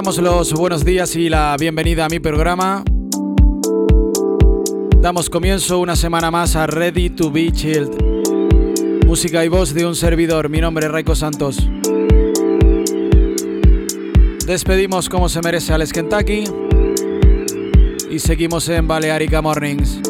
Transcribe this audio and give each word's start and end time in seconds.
Damos 0.00 0.16
los 0.16 0.54
buenos 0.54 0.82
días 0.82 1.14
y 1.14 1.28
la 1.28 1.54
bienvenida 1.60 2.06
a 2.06 2.08
mi 2.08 2.20
programa. 2.20 2.82
Damos 4.98 5.28
comienzo 5.28 5.78
una 5.78 5.94
semana 5.94 6.30
más 6.30 6.56
a 6.56 6.66
Ready 6.66 7.10
to 7.10 7.30
Be 7.30 7.52
Chilled. 7.52 7.90
Música 9.04 9.44
y 9.44 9.48
voz 9.48 9.74
de 9.74 9.84
un 9.84 9.94
servidor, 9.94 10.48
mi 10.48 10.58
nombre 10.58 10.86
es 10.86 10.92
Raiko 10.92 11.14
Santos. 11.14 11.68
Despedimos 14.46 15.10
como 15.10 15.28
se 15.28 15.42
merece 15.42 15.74
al 15.74 15.86
Kentucky 15.86 16.44
y 18.10 18.18
seguimos 18.20 18.70
en 18.70 18.88
Balearica 18.88 19.42
Mornings. 19.42 20.00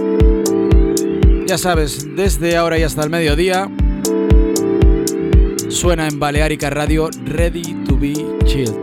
Ya 1.48 1.58
sabes, 1.58 2.06
desde 2.14 2.56
ahora 2.56 2.78
y 2.78 2.84
hasta 2.84 3.02
el 3.02 3.10
mediodía 3.10 3.68
suena 5.68 6.06
en 6.06 6.20
Balearica 6.20 6.70
Radio 6.70 7.10
Ready 7.24 7.74
to 7.88 7.98
Be 7.98 8.14
Chilled. 8.44 8.79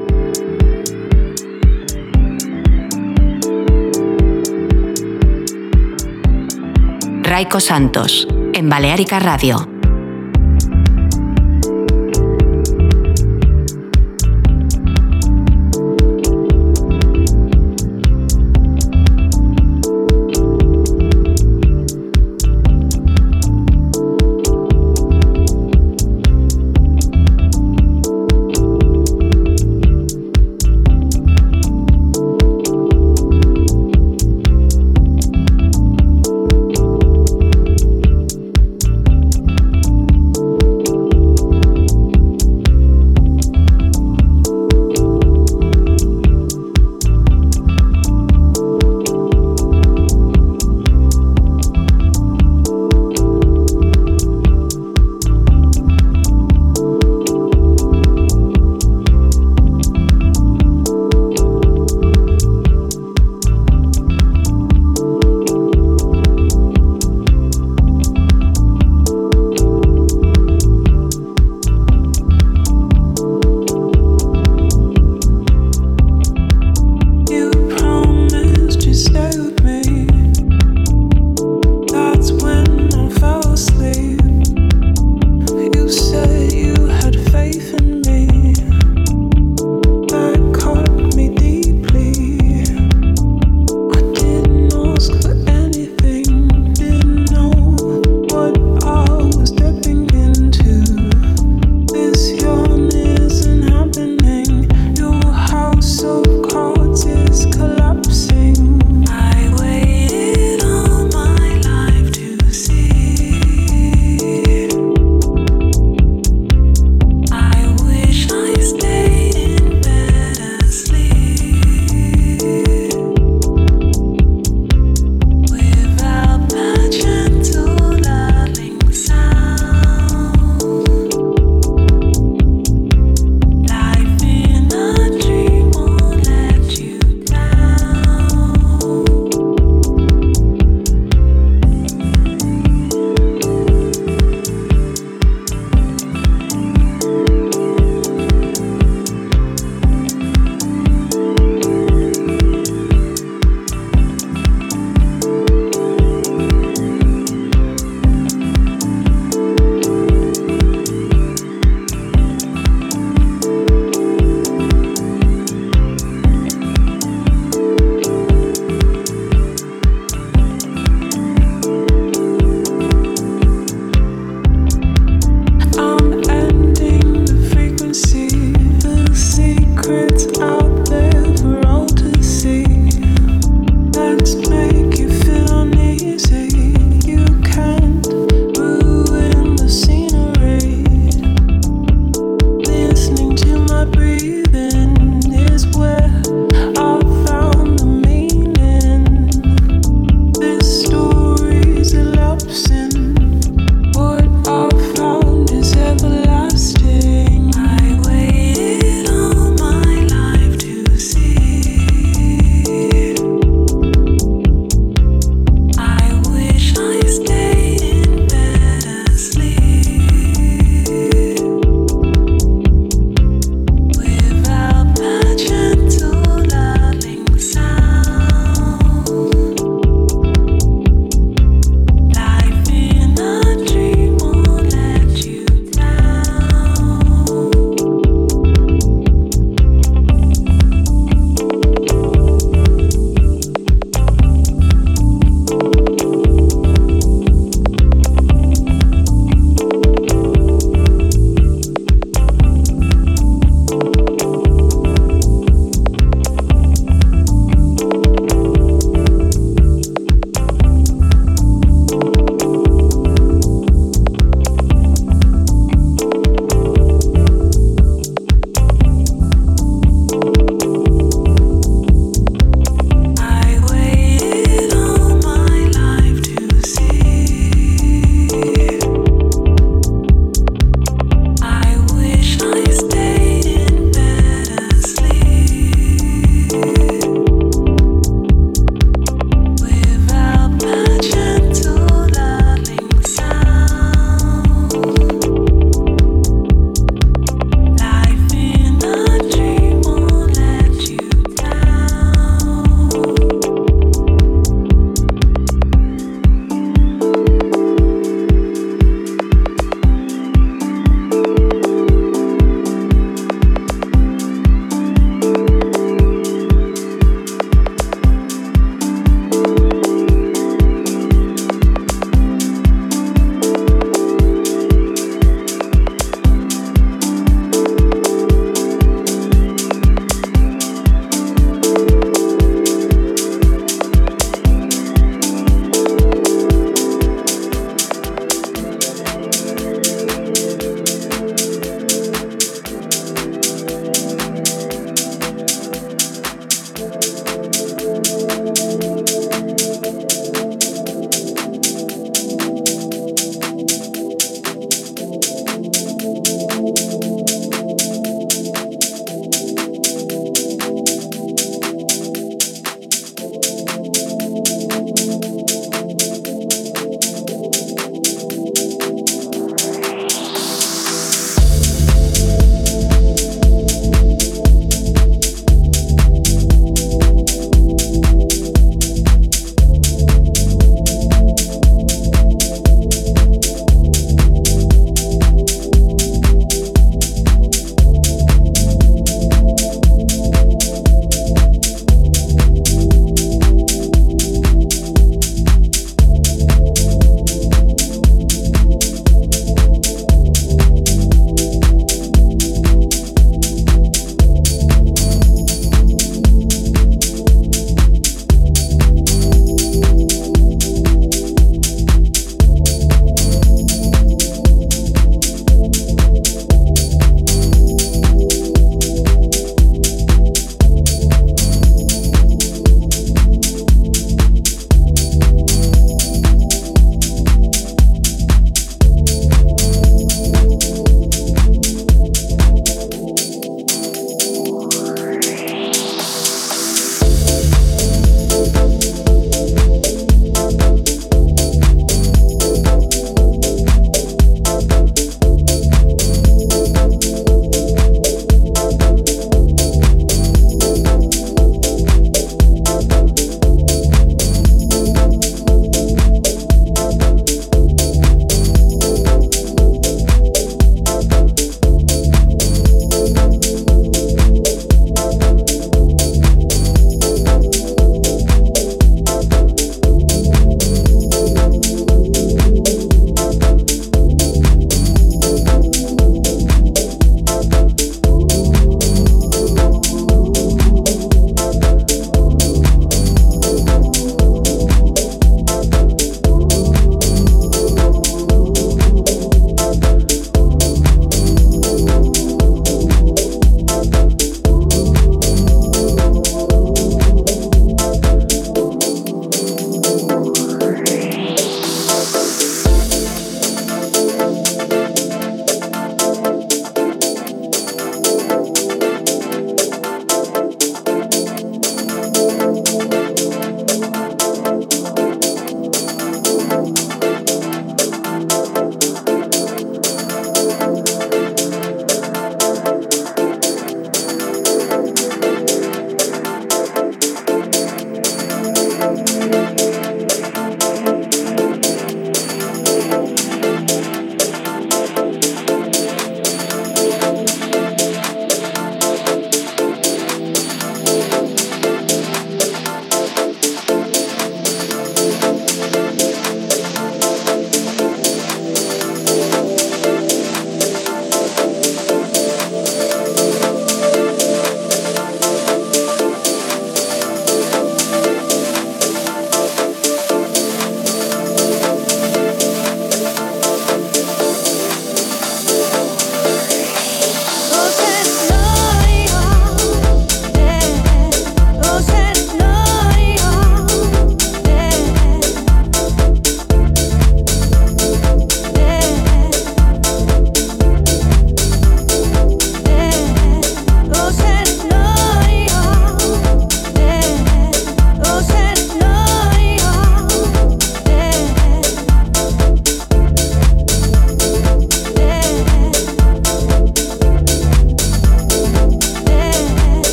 Raico 7.38 7.60
Santos, 7.60 8.28
en 8.56 8.68
Balearica 8.68 9.20
Radio. 9.20 9.77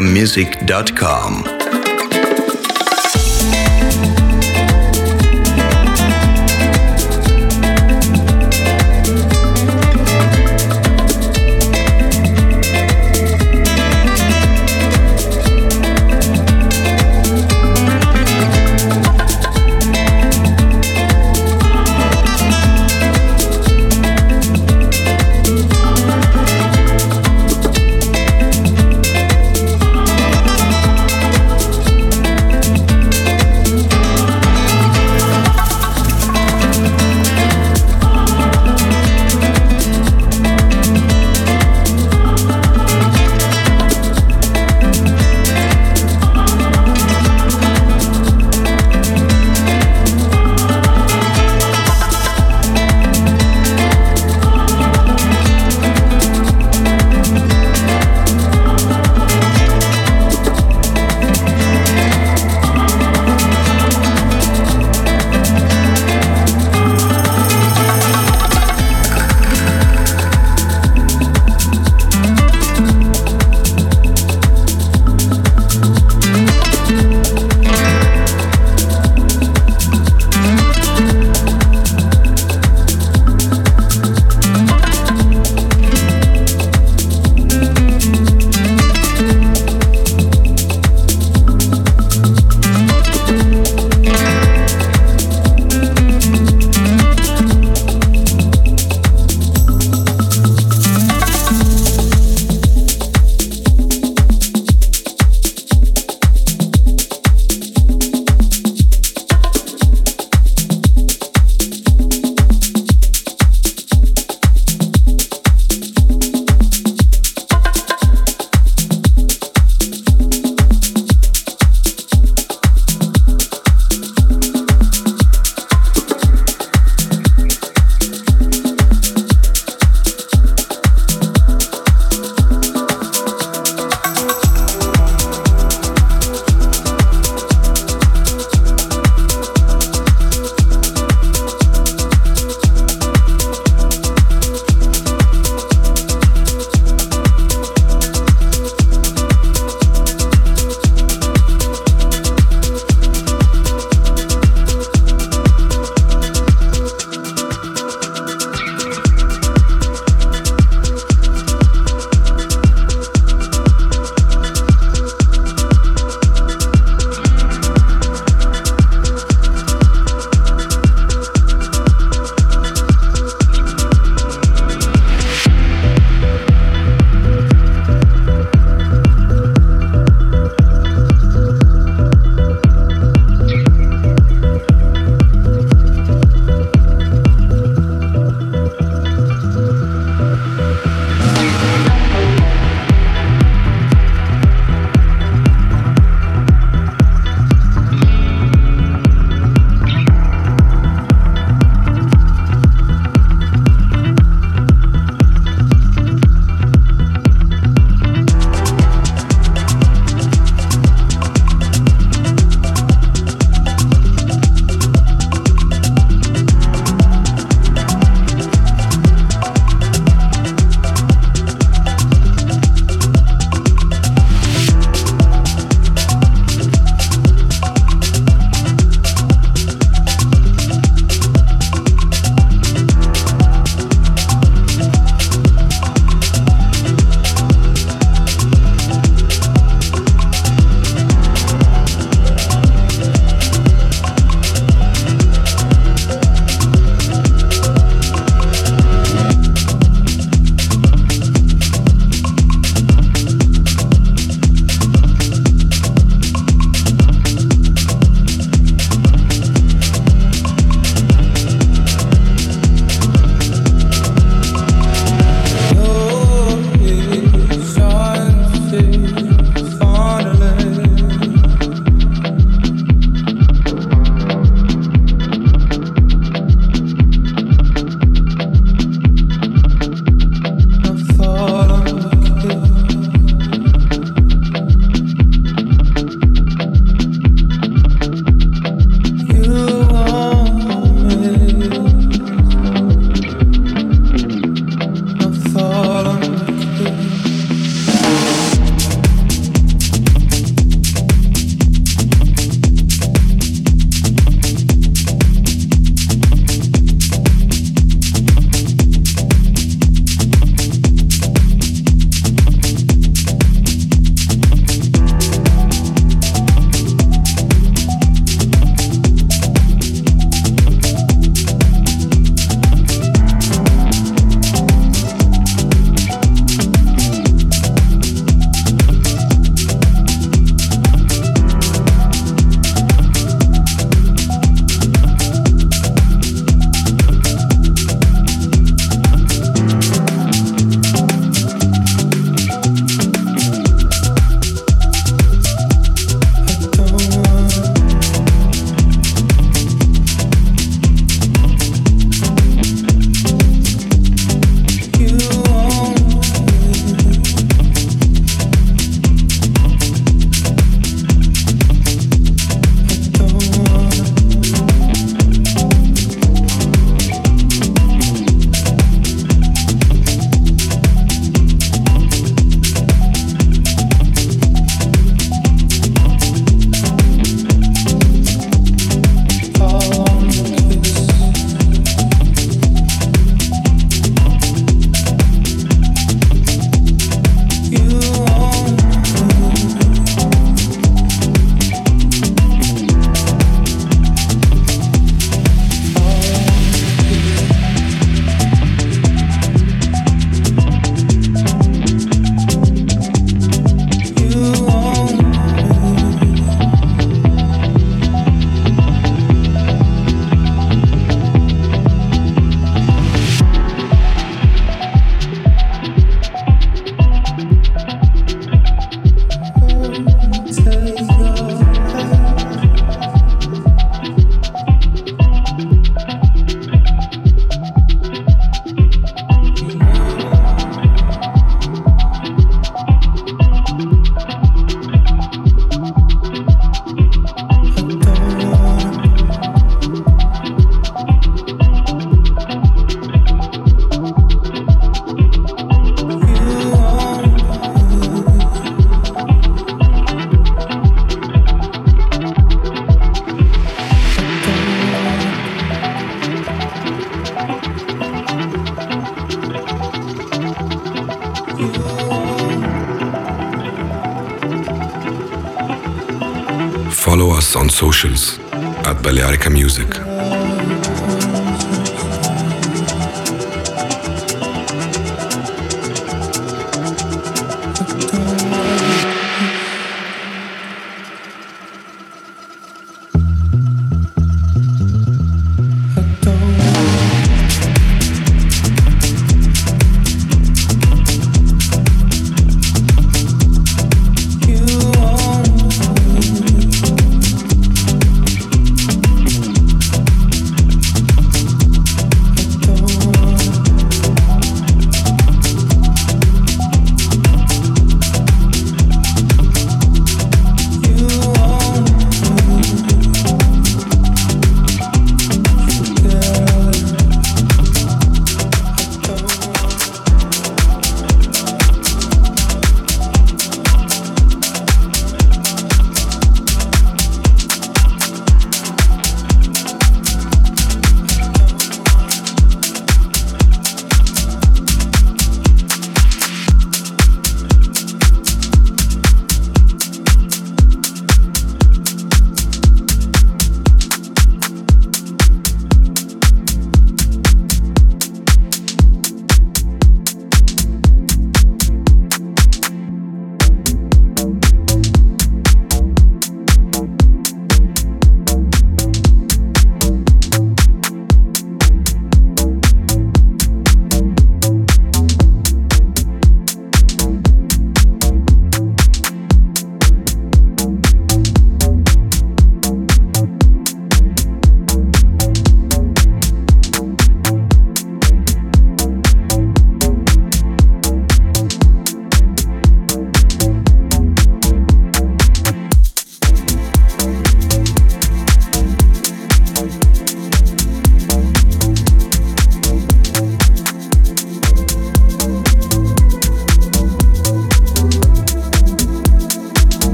Music.com. 0.00 1.43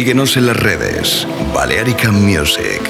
Síguenos 0.00 0.38
en 0.38 0.46
las 0.46 0.56
redes. 0.56 1.28
Balearica 1.52 2.10
Music. 2.10 2.89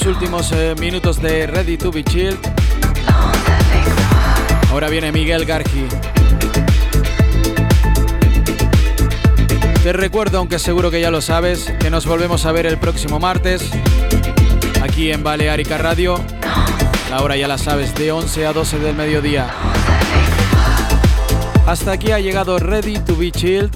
Los 0.00 0.06
últimos 0.06 0.52
eh, 0.52 0.74
minutos 0.78 1.20
de 1.20 1.46
Ready 1.46 1.76
to 1.76 1.90
Be 1.90 2.04
Chilled. 2.04 2.36
Ahora 4.70 4.88
viene 4.88 5.10
Miguel 5.10 5.44
Gargi. 5.44 5.86
Te 9.82 9.92
recuerdo, 9.92 10.38
aunque 10.38 10.58
seguro 10.58 10.90
que 10.90 11.00
ya 11.00 11.10
lo 11.10 11.20
sabes, 11.20 11.72
que 11.80 11.90
nos 11.90 12.06
volvemos 12.06 12.44
a 12.44 12.52
ver 12.52 12.66
el 12.66 12.78
próximo 12.78 13.18
martes 13.18 13.70
aquí 14.82 15.10
en 15.10 15.22
Balearica 15.22 15.78
Radio. 15.78 16.20
La 17.10 17.22
hora 17.22 17.36
ya 17.36 17.48
la 17.48 17.58
sabes, 17.58 17.94
de 17.94 18.12
11 18.12 18.46
a 18.46 18.52
12 18.52 18.78
del 18.78 18.94
mediodía. 18.94 19.48
Hasta 21.66 21.92
aquí 21.92 22.12
ha 22.12 22.20
llegado 22.20 22.58
Ready 22.58 22.98
to 23.00 23.16
Be 23.16 23.32
Chilled. 23.32 23.70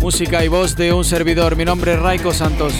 Música 0.00 0.44
y 0.44 0.48
voz 0.48 0.76
de 0.76 0.92
un 0.92 1.04
servidor. 1.04 1.56
Mi 1.56 1.64
nombre 1.64 1.94
es 1.94 2.00
Raiko 2.00 2.32
Santos. 2.32 2.74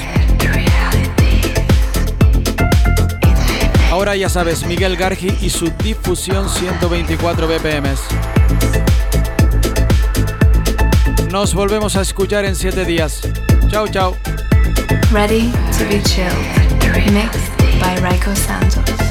Ahora 3.99 4.15
ya 4.15 4.29
sabes, 4.29 4.65
Miguel 4.65 4.97
Gargi 4.97 5.37
y 5.41 5.51
su 5.51 5.73
difusión 5.83 6.49
124 6.49 7.49
BPM. 7.49 7.89
Nos 11.33 11.53
volvemos 11.53 11.97
a 11.97 12.03
escuchar 12.03 12.45
en 12.45 12.55
7 12.55 12.85
días. 12.85 13.23
Chao, 13.73 13.89
chao. 13.89 14.17
Ready 15.11 15.51
to 15.77 15.85
be 15.89 16.01
chilled. 16.05 16.33
Mixed 17.11 17.81
by 17.81 17.97
Raiko 18.01 18.37
Santos. 18.37 19.08